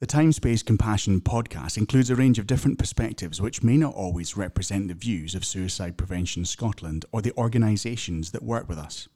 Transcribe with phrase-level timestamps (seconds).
[0.00, 4.36] The Time Space Compassion podcast includes a range of different perspectives which may not always
[4.36, 9.08] represent the views of Suicide Prevention Scotland or the organisations that work with us.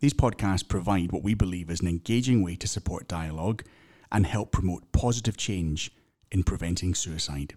[0.00, 3.62] These podcasts provide what we believe is an engaging way to support dialogue
[4.10, 5.92] and help promote positive change
[6.32, 7.54] in preventing suicide.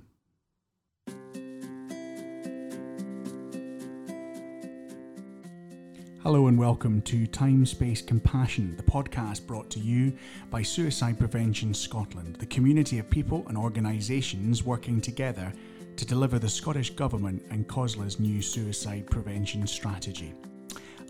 [6.24, 10.12] Hello and welcome to Time Space Compassion, the podcast brought to you
[10.50, 15.54] by Suicide Prevention Scotland, the community of people and organisations working together
[15.96, 20.34] to deliver the Scottish Government and COSLA's new suicide prevention strategy.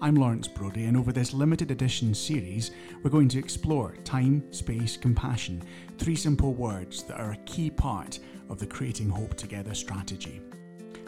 [0.02, 4.98] I'm Lawrence Broadie, and over this limited edition series, we're going to explore time, space,
[4.98, 5.64] compassion,
[5.98, 10.42] three simple words that are a key part of the Creating Hope Together strategy.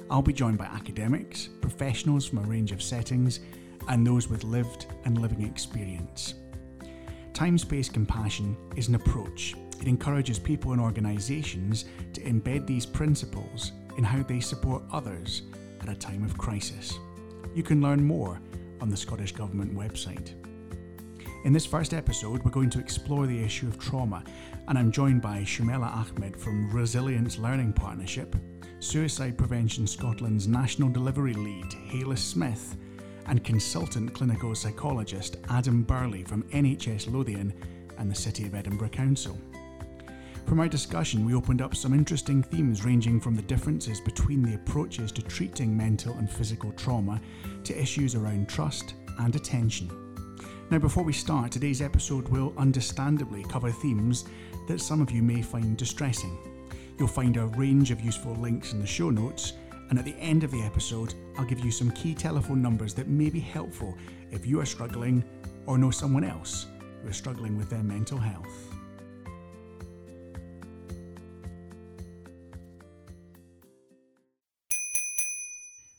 [0.10, 3.42] I'll be joined by academics, professionals from a range of settings,
[3.88, 6.36] and those with lived and living experience.
[7.34, 9.56] Time space compassion is an approach.
[9.82, 15.44] It encourages people and organisations to embed these principles in how they support others
[15.82, 17.00] at a time of crisis.
[17.56, 18.40] You can learn more
[18.82, 20.34] on the Scottish Government website.
[21.46, 24.24] In this first episode, we're going to explore the issue of trauma,
[24.68, 28.36] and I'm joined by Shumela Ahmed from Resilience Learning Partnership,
[28.80, 32.76] Suicide Prevention Scotland's National Delivery Lead, Haylis Smith,
[33.30, 37.54] and consultant clinical psychologist Adam Burley from NHS Lothian
[38.00, 39.40] and the City of Edinburgh Council.
[40.48, 44.56] From our discussion, we opened up some interesting themes ranging from the differences between the
[44.56, 47.22] approaches to treating mental and physical trauma
[47.66, 49.92] to issues around trust and attention.
[50.72, 54.26] Now, before we start, today's episode will understandably cover themes
[54.68, 56.36] that some of you may find distressing.
[56.98, 59.54] You'll find a range of useful links in the show notes,
[59.90, 63.08] and at the end of the episode, I'll give you some key telephone numbers that
[63.08, 63.98] may be helpful
[64.32, 65.24] if you are struggling
[65.66, 66.68] or know someone else
[67.02, 68.70] who is struggling with their mental health.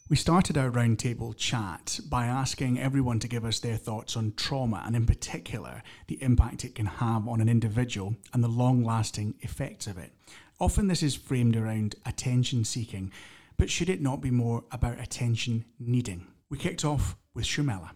[0.08, 4.82] We started our roundtable chat by asking everyone to give us their thoughts on trauma
[4.84, 9.34] and, in particular, the impact it can have on an individual and the long lasting
[9.42, 10.12] effects of it.
[10.58, 13.12] Often, this is framed around attention seeking,
[13.60, 16.26] but should it not be more about attention needing?
[16.48, 17.90] We kicked off with Shumela.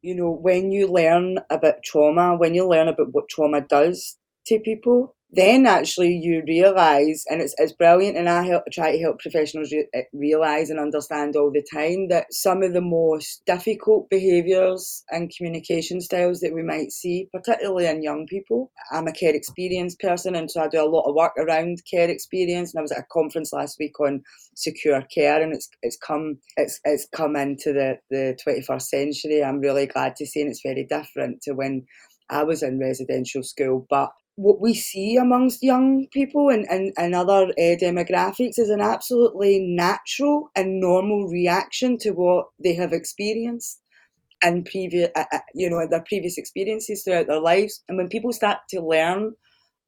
[0.00, 4.60] You know, when you learn about trauma, when you learn about what trauma does to
[4.60, 9.20] people, then actually you realize, and it's, it's brilliant, and I help, try to help
[9.20, 14.08] professionals re- eh, realize and understand all the time that some of the most difficult
[14.08, 18.70] behaviors and communication styles that we might see, particularly in young people.
[18.90, 22.08] I'm a care experience person, and so I do a lot of work around care
[22.08, 22.72] experience.
[22.72, 24.22] And I was at a conference last week on
[24.54, 29.44] secure care, and it's it's come it's it's come into the the 21st century.
[29.44, 31.84] I'm really glad to see, and it's very different to when
[32.30, 37.14] I was in residential school, but what we see amongst young people and, and, and
[37.14, 43.80] other uh, demographics is an absolutely natural and normal reaction to what they have experienced
[44.42, 47.82] and previous, uh, uh, you know, their previous experiences throughout their lives.
[47.88, 49.32] And when people start to learn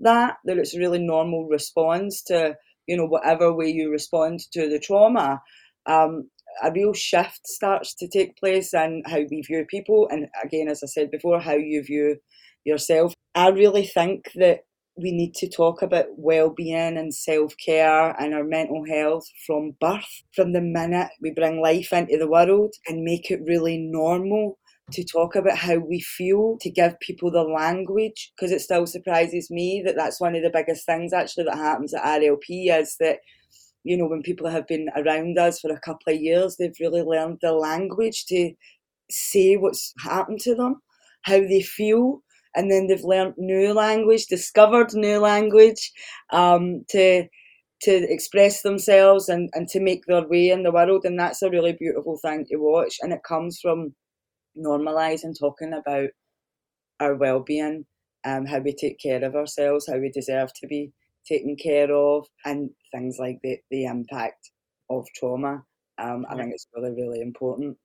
[0.01, 2.57] that, that it's a really normal response to,
[2.87, 5.41] you know, whatever way you respond to the trauma,
[5.87, 6.29] um,
[6.63, 10.09] a real shift starts to take place in how we view people.
[10.11, 12.17] And again, as I said before, how you view
[12.65, 13.15] yourself.
[13.35, 14.61] I really think that
[14.97, 20.53] we need to talk about well-being and self-care and our mental health from birth from
[20.53, 24.59] the minute we bring life into the world and make it really normal
[24.93, 29.51] to talk about how we feel to give people the language because it still surprises
[29.51, 33.19] me that that's one of the biggest things actually that happens at RLP is that
[33.85, 37.03] you know when people have been around us for a couple of years they've really
[37.03, 38.53] learned the language to
[39.11, 40.81] say what's happened to them
[41.23, 42.23] how they feel
[42.55, 45.93] and then they've learned new language, discovered new language
[46.33, 47.27] um, to
[47.83, 51.03] to express themselves and, and to make their way in the world.
[51.07, 52.97] And that's a really beautiful thing to watch.
[53.01, 53.95] And it comes from
[54.55, 56.11] normalising talking about
[57.01, 57.87] our well being,
[58.27, 60.93] um, how we take care of ourselves, how we deserve to be
[61.27, 64.51] taken care of, and things like the, the impact
[64.89, 65.65] of trauma.
[65.99, 67.77] Um, I think it's really, really important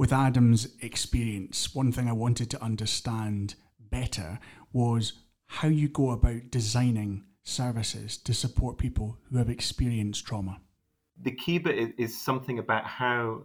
[0.00, 4.38] with Adam's experience, one thing I wanted to understand better
[4.72, 5.12] was
[5.44, 10.62] how you go about designing services to support people who have experienced trauma.
[11.20, 13.44] The key bit is something about how,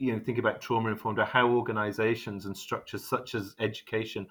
[0.00, 4.26] you know, think about trauma informed, or how organizations and structures such as education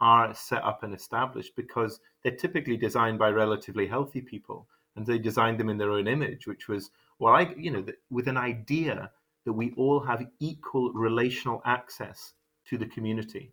[0.00, 4.66] are set up and established because they're typically designed by relatively healthy people
[4.96, 8.28] and they designed them in their own image, which was, well, I, you know, with
[8.28, 9.10] an idea
[9.44, 12.34] that we all have equal relational access
[12.68, 13.52] to the community,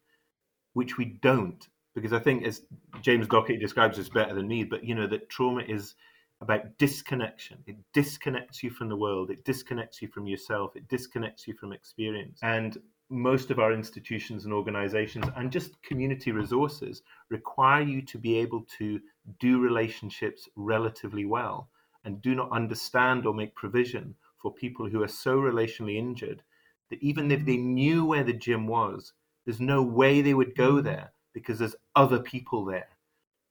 [0.73, 2.63] which we don't because I think as
[3.01, 5.95] James Docherty describes this better than me, but you know that trauma is
[6.41, 7.59] about disconnection.
[7.67, 9.29] It disconnects you from the world.
[9.29, 10.75] It disconnects you from yourself.
[10.75, 12.39] It disconnects you from experience.
[12.41, 12.77] And
[13.13, 18.65] most of our institutions and organizations and just community resources require you to be able
[18.77, 18.99] to
[19.39, 21.69] do relationships relatively well
[22.05, 26.41] and do not understand or make provision for people who are so relationally injured
[26.89, 29.13] that even if they knew where the gym was,
[29.45, 32.89] there's no way they would go there because there's other people there.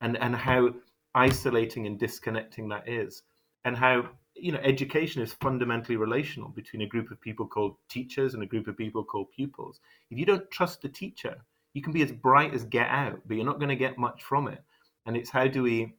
[0.01, 0.75] And and how
[1.15, 3.23] isolating and disconnecting that is.
[3.65, 8.35] And how you know education is fundamentally relational between a group of people called teachers
[8.35, 9.81] and a group of people called pupils.
[10.11, 11.37] If you don't trust the teacher,
[11.75, 14.23] you can be as bright as get out, but you're not going to get much
[14.23, 14.63] from it.
[15.07, 15.95] And it's how do we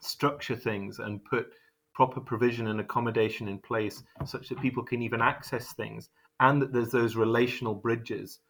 [0.00, 1.52] structure things and put
[1.94, 6.72] proper provision and accommodation in place such that people can even access things and that
[6.72, 8.40] there's those relational bridges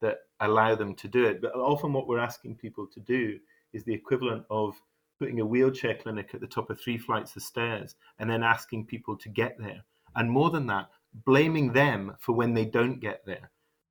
[0.00, 1.40] that allow them to do it.
[1.40, 3.38] But often what we're asking people to do
[3.72, 4.74] is the equivalent of
[5.18, 8.86] putting a wheelchair clinic at the top of three flights of stairs and then asking
[8.86, 9.84] people to get there.
[10.14, 10.88] And more than that,
[11.24, 13.50] blaming them for when they don't get there,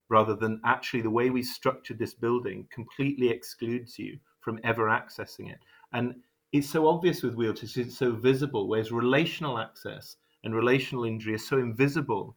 [0.10, 5.52] rather than actually the way we structured this building completely excludes you from ever accessing
[5.52, 5.60] it.
[5.94, 6.16] And
[6.52, 11.40] it's so obvious with wheelchairs, it's so visible, whereas relational access and relational injury are
[11.40, 12.36] so invisible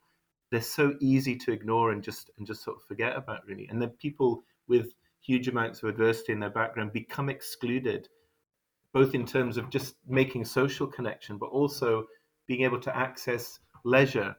[0.50, 3.80] they're so easy to ignore and just and just sort of forget about really and
[3.80, 8.08] then people with huge amounts of adversity in their background become excluded
[8.98, 12.04] both in terms of just making social connection but also
[12.48, 14.34] being able to access leisure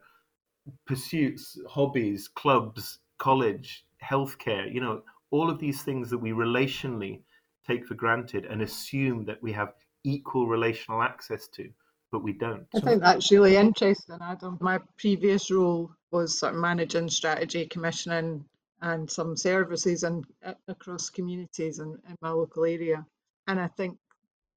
[0.86, 7.20] pursuits hobbies clubs college healthcare you know all of these things that we relationally
[7.66, 9.72] take for granted and assume that we have
[10.04, 11.70] equal relational access to
[12.12, 12.66] but we don't.
[12.74, 14.58] I think that's really interesting, Adam.
[14.60, 18.44] My previous role was sort of managing strategy, commissioning,
[18.82, 20.24] and some services and
[20.66, 23.06] across communities in, in my local area.
[23.46, 23.96] And I think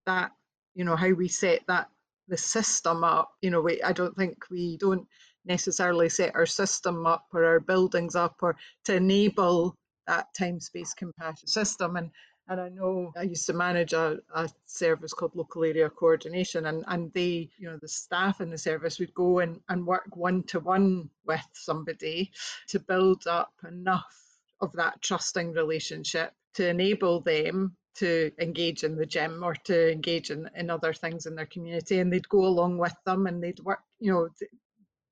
[0.05, 0.31] that
[0.75, 1.89] you know how we set that
[2.27, 3.31] the system up.
[3.41, 5.07] You know, we I don't think we don't
[5.45, 8.55] necessarily set our system up or our buildings up or
[8.85, 9.75] to enable
[10.07, 12.11] that time space compassion system and
[12.47, 16.83] and I know I used to manage a, a service called local area coordination, and,
[16.87, 20.43] and they, you know, the staff in the service would go and, and work one
[20.47, 22.31] to one with somebody
[22.67, 24.13] to build up enough
[24.59, 30.31] of that trusting relationship to enable them to engage in the gym or to engage
[30.31, 31.99] in, in other things in their community.
[31.99, 34.29] And they'd go along with them and they'd work, you know,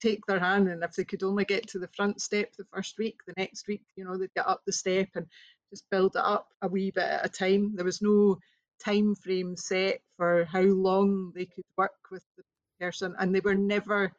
[0.01, 2.97] take their hand and if they could only get to the front step the first
[2.97, 5.27] week the next week you know they'd get up the step and
[5.71, 7.75] just build it up a wee bit at a time.
[7.75, 8.37] There was no
[8.83, 12.43] time frame set for how long they could work with the
[12.79, 14.11] person, and they were never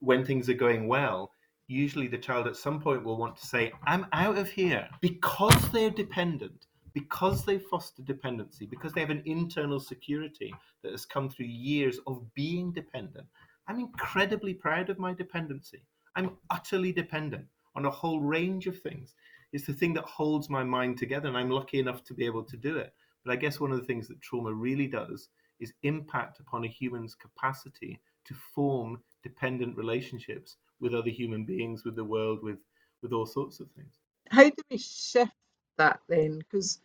[0.00, 1.30] when things are going well,
[1.66, 5.70] usually the child at some point will want to say, I'm out of here because
[5.70, 10.52] they're dependent, because they foster dependency, because they have an internal security
[10.82, 13.26] that has come through years of being dependent.
[13.66, 15.82] I'm incredibly proud of my dependency.
[16.16, 19.14] I'm utterly dependent on a whole range of things.
[19.54, 22.42] It's the thing that holds my mind together, and I'm lucky enough to be able
[22.42, 22.92] to do it.
[23.24, 25.28] But I guess one of the things that trauma really does
[25.60, 31.94] is impact upon a human's capacity to form dependent relationships with other human beings, with
[31.94, 32.58] the world, with
[33.00, 33.94] with all sorts of things.
[34.28, 35.30] How do we shift
[35.76, 36.40] that then?
[36.40, 36.80] Because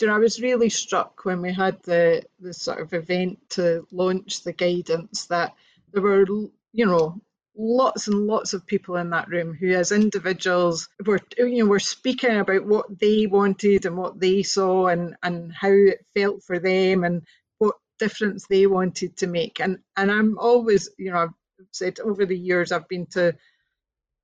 [0.00, 3.86] you know, I was really struck when we had the the sort of event to
[3.92, 5.52] launch the guidance that
[5.92, 6.24] there were,
[6.72, 7.20] you know,
[7.60, 11.80] lots and lots of people in that room who, as individuals, were you know were
[11.80, 16.60] speaking about what they wanted and what they saw and and how it felt for
[16.60, 17.22] them and
[17.58, 19.60] what difference they wanted to make.
[19.60, 21.30] And and I'm always, you know, I've
[21.72, 23.36] said over the years I've been to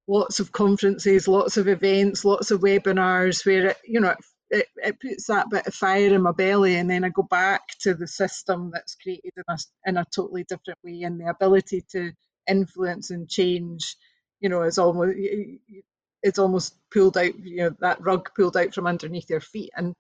[0.09, 4.15] lots of conferences, lots of events, lots of webinars where it, you know
[4.51, 7.63] it, it puts that bit of fire in my belly and then I go back
[7.81, 11.85] to the system that's created in a, in a totally different way and the ability
[11.93, 12.13] to
[12.49, 13.97] influence and change
[14.41, 15.17] you know is almost
[16.23, 19.95] it's almost pulled out you know that rug pulled out from underneath your feet and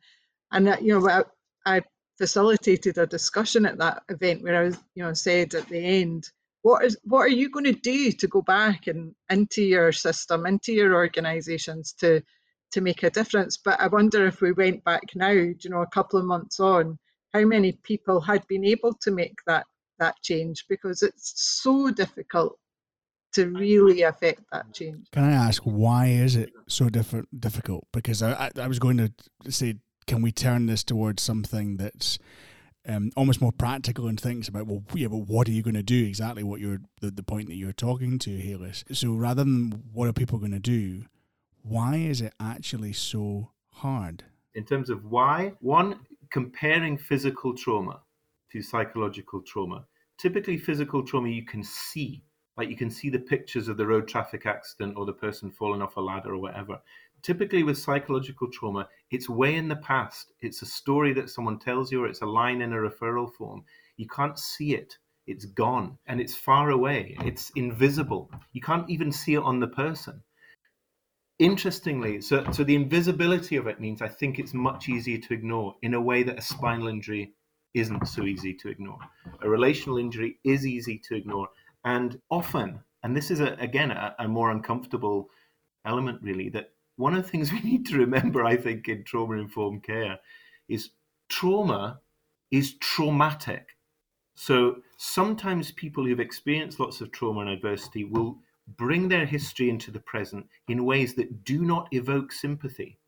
[0.52, 1.24] and that, you know I,
[1.64, 1.82] I
[2.18, 6.30] facilitated a discussion at that event where I was you know said at the end
[6.62, 10.46] what is what are you going to do to go back and into your system
[10.46, 12.22] into your organizations to
[12.72, 13.56] to make a difference.
[13.56, 16.98] But I wonder if we went back now, you know, a couple of months on,
[17.32, 19.66] how many people had been able to make that
[19.98, 22.58] that change because it's so difficult
[23.32, 25.06] to really affect that change.
[25.12, 27.86] Can I ask why is it so different difficult?
[27.92, 29.76] Because I, I, I was going to say,
[30.06, 32.18] can we turn this towards something that's
[32.88, 35.82] um, almost more practical and thinks about well, yeah, but what are you going to
[35.82, 36.04] do?
[36.04, 38.84] Exactly what you're the, the point that you're talking to, Haylis.
[38.96, 41.04] So rather than what are people going to do,
[41.62, 44.24] why is it actually so hard?
[44.54, 45.98] In terms of why, one,
[46.30, 48.00] comparing physical trauma
[48.52, 49.86] to psychological trauma.
[50.18, 52.22] Typically, physical trauma you can see,
[52.56, 55.82] like you can see the pictures of the road traffic accident or the person falling
[55.82, 56.80] off a ladder or whatever.
[57.22, 60.32] Typically, with psychological trauma, it's way in the past.
[60.40, 63.64] It's a story that someone tells you, or it's a line in a referral form.
[63.96, 64.96] You can't see it.
[65.26, 67.16] It's gone and it's far away.
[67.24, 68.30] It's invisible.
[68.52, 70.22] You can't even see it on the person
[71.38, 75.74] interestingly, so so the invisibility of it means I think it's much easier to ignore
[75.82, 77.32] in a way that a spinal injury
[77.76, 78.98] isn't so easy to ignore.
[79.42, 81.48] A relational injury is easy to ignore,
[81.84, 85.28] and often, and this is a, again a, a more uncomfortable
[85.84, 89.34] element, really, that one of the things we need to remember, I think, in trauma
[89.34, 90.18] informed care
[90.68, 90.90] is
[91.28, 92.00] trauma
[92.50, 93.76] is traumatic.
[94.34, 98.38] So sometimes people who've experienced lots of trauma and adversity will
[98.76, 102.98] bring their history into the present in ways that do not evoke sympathy.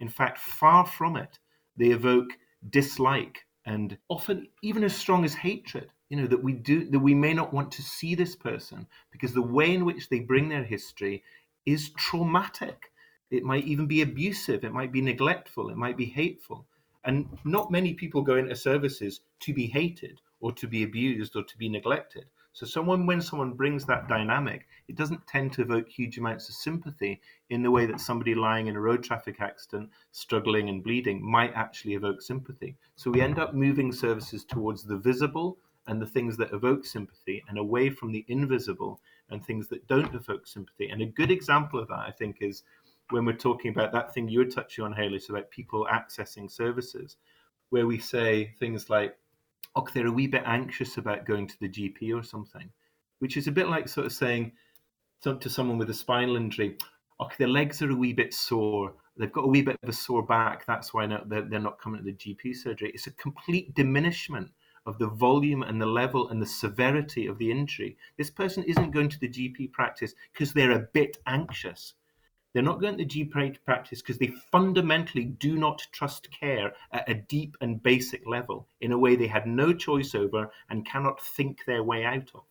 [0.00, 1.38] In fact, far from it,
[1.76, 2.30] they evoke
[2.70, 5.90] dislike and often even as strong as hatred.
[6.10, 9.32] You know, that we do that we may not want to see this person because
[9.32, 11.24] the way in which they bring their history
[11.66, 12.92] is traumatic.
[13.30, 16.66] It might even be abusive, it might be neglectful, it might be hateful.
[17.04, 21.42] And not many people go into services to be hated or to be abused or
[21.42, 22.26] to be neglected.
[22.54, 26.54] So someone when someone brings that dynamic, it doesn't tend to evoke huge amounts of
[26.54, 27.20] sympathy
[27.50, 31.52] in the way that somebody lying in a road traffic accident, struggling and bleeding, might
[31.54, 32.76] actually evoke sympathy.
[32.94, 35.58] So we end up moving services towards the visible
[35.88, 40.14] and the things that evoke sympathy and away from the invisible and things that don't
[40.14, 40.90] evoke sympathy.
[40.90, 42.62] And a good example of that, I think, is
[43.10, 46.48] when we're talking about that thing you were touching on, Haley, so about people accessing
[46.48, 47.16] services,
[47.70, 49.16] where we say things like,
[49.74, 52.70] oh, they're a wee bit anxious about going to the GP or something,
[53.18, 54.52] which is a bit like sort of saying
[55.22, 56.76] to, to someone with a spinal injury,
[57.20, 58.94] oh, their legs are a wee bit sore.
[59.16, 60.66] They've got a wee bit of a sore back.
[60.66, 62.90] That's why not, they're, they're not coming to the GP surgery.
[62.94, 64.50] It's a complete diminishment
[64.86, 67.96] of the volume and the level and the severity of the injury.
[68.18, 71.94] This person isn't going to the GP practice because they're a bit anxious.
[72.54, 77.14] They're not going to GP practice because they fundamentally do not trust care at a
[77.14, 81.58] deep and basic level in a way they had no choice over and cannot think
[81.66, 82.42] their way out of.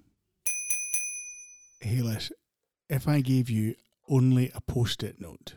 [1.83, 2.31] Haylis,
[2.89, 3.75] if I gave you
[4.09, 5.55] only a post it note,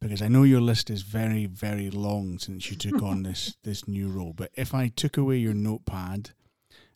[0.00, 3.88] because I know your list is very, very long since you took on this, this
[3.88, 6.30] new role, but if I took away your notepad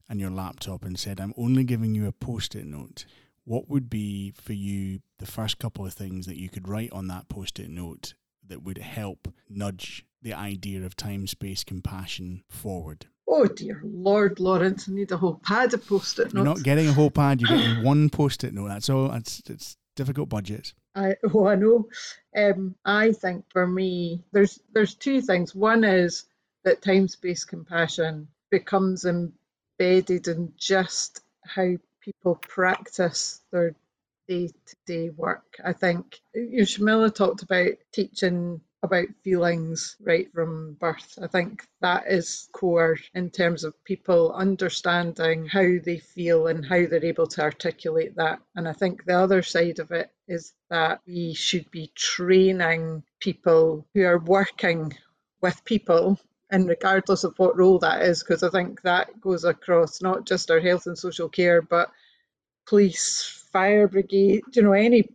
[0.09, 3.05] and your laptop and said, I'm only giving you a post it note,
[3.49, 7.09] what would be for you the first couple of things that you could write on
[7.09, 8.13] that post it note
[8.47, 13.07] that would help nudge the idea of time space compassion forward?
[13.27, 16.35] Oh dear Lord, Lawrence, I need a whole pad of post it notes.
[16.35, 18.69] You're not getting a whole pad, you're getting one post it note.
[18.69, 19.11] That's all.
[19.13, 20.75] It's, it's difficult budgets.
[20.95, 21.89] I, oh, I know.
[22.37, 25.55] Um, I think for me, there's there's two things.
[25.55, 26.27] One is
[26.65, 33.75] that time space compassion becomes embedded in just how people practice their
[34.29, 35.57] day to day work.
[35.65, 41.19] I think Shumela talked about teaching about feelings right from birth.
[41.21, 46.87] I think that is core in terms of people understanding how they feel and how
[46.87, 48.41] they're able to articulate that.
[48.55, 53.85] And I think the other side of it is that we should be training people
[53.95, 54.93] who are working
[55.41, 60.01] with people and regardless of what role that is, because I think that goes across
[60.01, 61.91] not just our health and social care, but
[62.67, 65.09] police, fire brigade, you know, any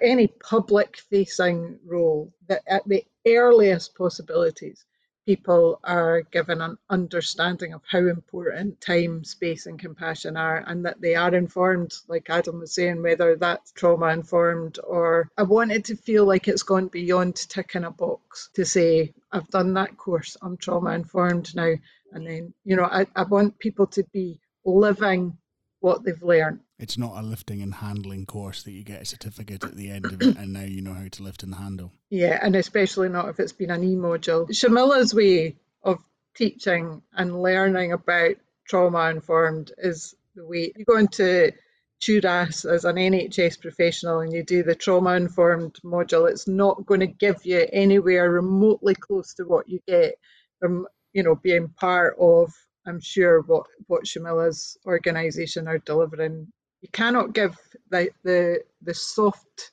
[0.00, 4.86] any public facing role that at the earliest possibilities
[5.26, 11.00] people are given an understanding of how important time, space, and compassion are, and that
[11.00, 15.84] they are informed, like Adam was saying, whether that's trauma informed or I want it
[15.86, 20.36] to feel like it's gone beyond ticking a box to say, I've done that course,
[20.42, 21.74] I'm trauma informed now.
[22.12, 25.36] And then, you know, I, I want people to be living
[25.80, 26.60] what they've learned.
[26.82, 30.06] It's not a lifting and handling course that you get a certificate at the end
[30.06, 31.92] of it and now you know how to lift and handle.
[32.10, 34.48] Yeah, and especially not if it's been an e module.
[34.48, 35.98] Shumela's way of
[36.34, 38.34] teaching and learning about
[38.68, 41.52] trauma informed is the way you go into
[42.00, 47.00] TURAS as an NHS professional and you do the trauma informed module, it's not going
[47.00, 50.16] to give you anywhere remotely close to what you get
[50.58, 52.52] from you know being part of
[52.86, 56.52] I'm sure what what Shumela's organisation are delivering.
[56.82, 57.56] You cannot give
[57.90, 59.72] the the the soft,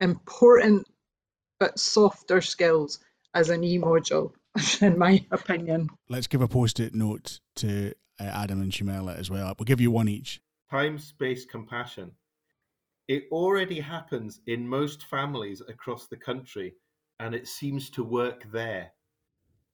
[0.00, 0.86] important
[1.58, 3.00] but softer skills
[3.32, 4.32] as an e module,
[4.80, 5.88] in my opinion.
[6.08, 9.54] Let's give a post-it note to uh, Adam and Shumela as well.
[9.58, 10.40] We'll give you one each.
[10.70, 12.12] Time, space, compassion.
[13.08, 16.74] It already happens in most families across the country,
[17.20, 18.92] and it seems to work there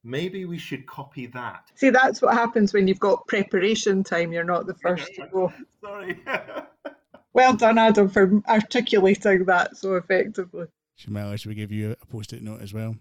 [0.03, 1.71] maybe we should copy that.
[1.75, 4.31] See, that's what happens when you've got preparation time.
[4.31, 5.53] You're not the first to go.
[5.81, 6.19] Sorry.
[7.33, 10.67] well done, Adam, for articulating that so effectively.
[10.99, 12.95] Shumela, should we give you a post it note as well?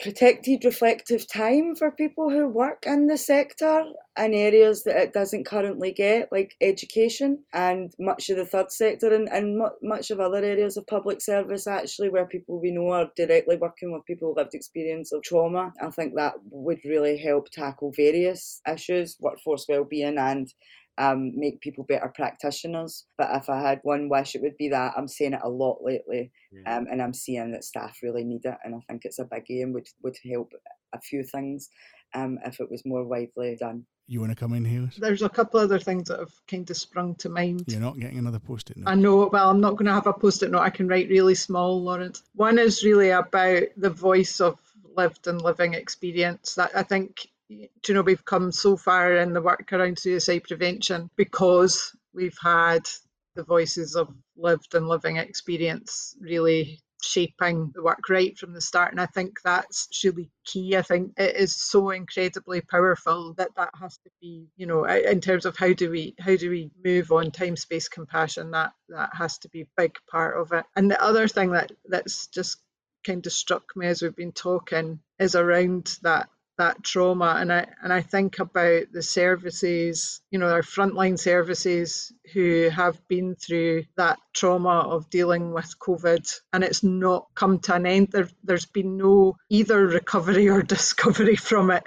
[0.00, 3.84] Protected reflective time for people who work in the sector
[4.18, 9.14] in areas that it doesn't currently get, like education and much of the third sector
[9.14, 13.10] and, and much of other areas of public service, actually, where people we know are
[13.16, 15.72] directly working with people with lived experience of trauma.
[15.82, 20.52] I think that would really help tackle various issues, workforce well-being and
[20.98, 23.04] um, make people better practitioners.
[23.18, 25.78] But if I had one wish, it would be that I'm saying it a lot
[25.82, 26.76] lately, yeah.
[26.76, 29.62] um, and I'm seeing that staff really need it, and I think it's a biggie
[29.62, 30.52] and would would help
[30.94, 31.68] a few things
[32.14, 33.84] um, if it was more widely done.
[34.08, 34.88] You want to come in here?
[34.98, 37.64] There's a couple other things that have kind of sprung to mind.
[37.66, 38.88] You're not getting another post-it note.
[38.88, 39.28] I know.
[39.32, 40.60] Well, I'm not going to have a post-it note.
[40.60, 42.22] I can write really small, Lawrence.
[42.36, 44.58] One is really about the voice of
[44.96, 46.54] lived and living experience.
[46.54, 51.10] That I think you know we've come so far in the work around suicide prevention
[51.16, 52.88] because we've had
[53.34, 58.90] the voices of lived and living experience really shaping the work right from the start.
[58.90, 60.76] And i think that's really key.
[60.76, 65.20] I think it is so incredibly powerful that that has to be you know in
[65.20, 67.30] terms of how do we how do we move on?
[67.30, 70.64] Time space compassion that that has to be a big part of it.
[70.74, 72.58] And the other thing that that's just
[73.04, 76.28] kind of struck me as we've been talking is around that
[76.58, 82.12] that trauma and I and I think about the services, you know, our frontline services
[82.32, 87.74] who have been through that trauma of dealing with COVID and it's not come to
[87.74, 88.08] an end.
[88.12, 91.84] There there's been no either recovery or discovery from it.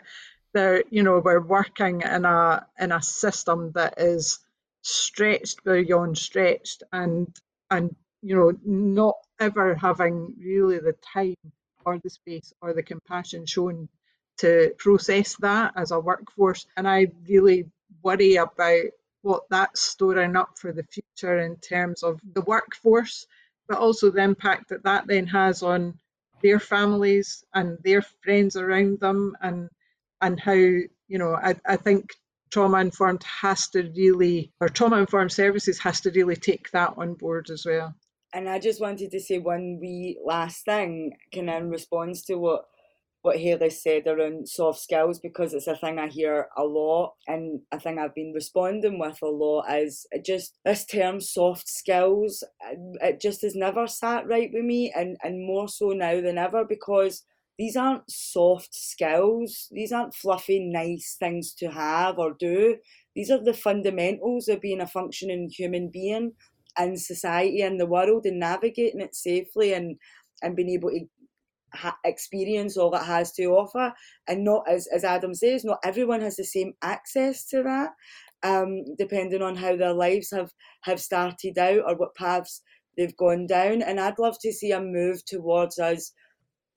[0.53, 4.39] There, you know, we're working in a in a system that is
[4.81, 7.27] stretched beyond stretched and
[7.69, 11.35] and you know, not ever having really the time
[11.85, 13.87] or the space or the compassion shown
[14.39, 16.65] to process that as a workforce.
[16.77, 17.69] And I really
[18.03, 18.85] worry about
[19.21, 23.27] what that's storing up for the future in terms of the workforce,
[23.67, 25.99] but also the impact that that then has on
[26.41, 29.69] their families and their friends around them and
[30.21, 32.11] and how you know I, I think
[32.49, 37.13] trauma informed has to really or trauma informed services has to really take that on
[37.13, 37.93] board as well
[38.33, 42.35] and i just wanted to say one wee last thing kind of in response to
[42.35, 42.65] what
[43.21, 47.61] what Haley said around soft skills because it's a thing I hear a lot and
[47.71, 52.43] a thing I've been responding with a lot is just this term soft skills
[53.01, 56.63] it just has never sat right with me and, and more so now than ever
[56.63, 57.23] because
[57.57, 62.77] these aren't soft skills these aren't fluffy nice things to have or do.
[63.15, 66.31] These are the fundamentals of being a functioning human being
[66.79, 69.97] in society and the world and navigating it safely and
[70.41, 71.01] and being able to
[71.73, 73.93] ha- experience all it has to offer.
[74.27, 77.91] And not, as, as Adam says, not everyone has the same access to that,
[78.43, 80.51] um, depending on how their lives have,
[80.83, 82.61] have started out or what paths
[82.97, 83.81] they've gone down.
[83.81, 86.11] And I'd love to see a move towards us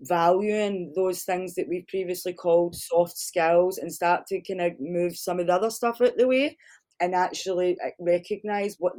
[0.01, 5.17] valuing those things that we've previously called soft skills and start to kind of move
[5.17, 6.57] some of the other stuff out the way
[7.01, 8.95] and actually recognize what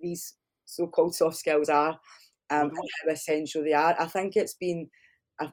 [0.00, 0.34] these
[0.66, 1.98] so-called soft skills are
[2.50, 3.96] um, and how essential they are.
[3.98, 4.88] I think it's been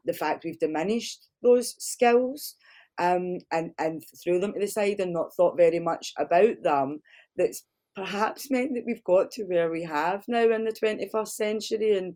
[0.05, 2.55] the fact we've diminished those skills
[2.99, 6.99] um, and and threw them to the side and not thought very much about them.
[7.35, 7.63] That's
[7.95, 12.15] perhaps meant that we've got to where we have now in the 21st century and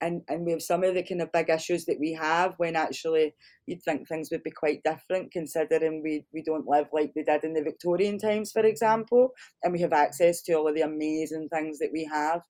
[0.00, 2.76] and and we have some of the kind of big issues that we have when
[2.76, 3.34] actually
[3.66, 7.44] you'd think things would be quite different considering we we don't live like they did
[7.44, 9.30] in the Victorian times for example
[9.62, 12.42] and we have access to all of the amazing things that we have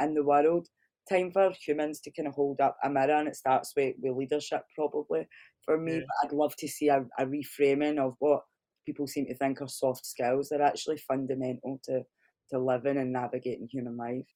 [0.00, 0.68] in the world
[1.08, 4.16] time for humans to kind of hold up a mirror and it starts with, with
[4.16, 5.26] leadership probably
[5.64, 6.00] for me yeah.
[6.00, 8.42] but I'd love to see a, a reframing of what
[8.86, 12.02] people seem to think are soft skills they're actually fundamental to
[12.50, 14.26] to living and navigating human life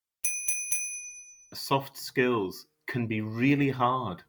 [1.54, 4.22] soft skills can be really hard.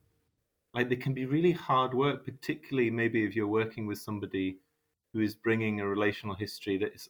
[0.74, 4.58] Like they can be really hard work, particularly maybe if you're working with somebody
[5.14, 7.10] who is bringing a relational history that is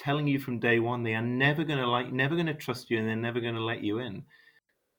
[0.00, 2.90] telling you from day one they are never going to like, never going to trust
[2.90, 4.24] you, and they're never going to let you in.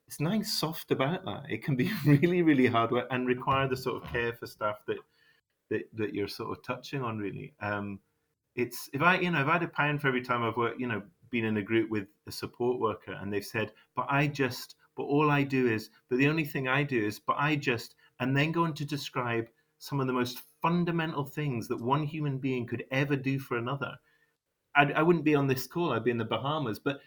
[0.07, 1.43] It's nothing soft about that.
[1.49, 4.77] It can be really, really hard work and require the sort of care for staff
[4.87, 4.97] that
[5.69, 7.17] that, that you're sort of touching on.
[7.17, 7.99] Really, um,
[8.55, 10.79] it's if I, you know, if I had a pound for every time I've worked,
[10.79, 14.27] you know, been in a group with a support worker and they've said, but I
[14.27, 17.55] just, but all I do is, but the only thing I do is, but I
[17.55, 19.47] just, and then go on to describe
[19.79, 23.95] some of the most fundamental things that one human being could ever do for another.
[24.75, 26.79] I'd, I would not be on this call, I'd be in the Bahamas.
[26.79, 27.01] But,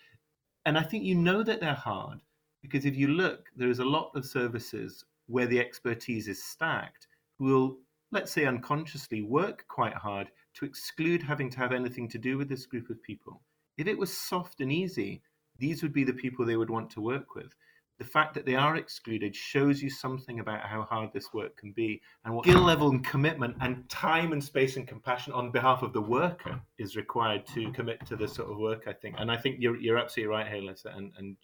[0.67, 2.21] and I think you know that they're hard
[2.63, 7.07] because if you look, there is a lot of services where the expertise is stacked
[7.39, 7.79] who will,
[8.13, 12.49] let's say unconsciously, work quite hard to exclude having to have anything to do with
[12.49, 13.43] this group of people.
[13.77, 15.23] If it was soft and easy,
[15.59, 17.55] these would be the people they would want to work with.
[17.99, 21.71] The fact that they are excluded shows you something about how hard this work can
[21.73, 25.83] be and what skill level and commitment and time and space and compassion on behalf
[25.83, 29.15] of the worker is required to commit to this sort of work, I think.
[29.19, 31.37] And I think you're, you're absolutely right, Halissa, and, and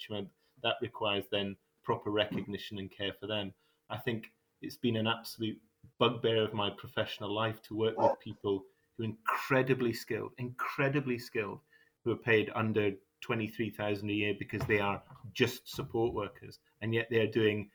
[0.62, 3.52] that requires then proper recognition and care for them.
[3.88, 4.26] I think
[4.60, 5.58] it's been an absolute
[5.98, 8.64] bugbear of my professional life to work with people
[8.96, 11.60] who are incredibly skilled, incredibly skilled,
[12.04, 15.02] who are paid under 23,000 a year because they are
[15.32, 17.70] just support workers and yet they are doing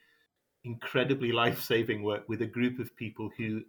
[0.63, 3.61] incredibly life-saving work with a group of people who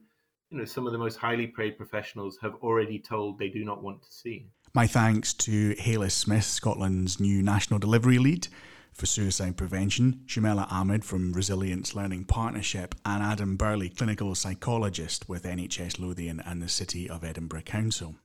[0.50, 3.82] you know some of the most highly paid professionals have already told they do not
[3.82, 4.46] want to see.
[4.74, 8.48] My thanks to Haylis Smith, Scotland's new national delivery lead
[8.96, 15.44] for suicide prevention, Shumela Ahmed from Resilience Learning Partnership, and Adam Burley, clinical psychologist with
[15.44, 18.16] NHS Lothian and the City of Edinburgh Council.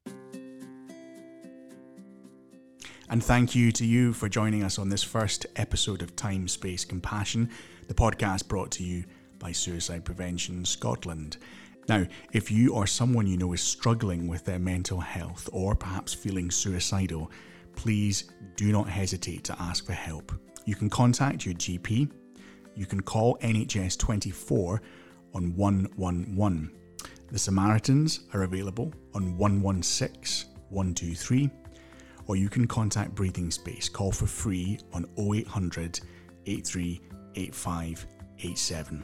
[3.12, 6.86] And thank you to you for joining us on this first episode of Time, Space,
[6.86, 7.50] Compassion,
[7.90, 9.04] the podcast brought to you
[9.38, 11.36] by Suicide Prevention Scotland.
[11.90, 16.14] Now, if you or someone you know is struggling with their mental health or perhaps
[16.14, 17.30] feeling suicidal,
[17.76, 20.32] please do not hesitate to ask for help.
[20.64, 22.10] You can contact your GP,
[22.76, 24.82] you can call NHS 24
[25.34, 26.72] on 111.
[27.30, 31.52] The Samaritans are available on 116 123
[32.28, 33.88] or you can contact Breathing Space.
[33.90, 36.02] Call for free on 0800
[36.46, 39.04] 838587.